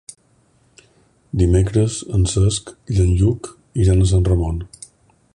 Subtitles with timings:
[1.41, 3.51] Dimecres en Cesc i en Lluc
[3.83, 4.65] iran a Sant Ramon.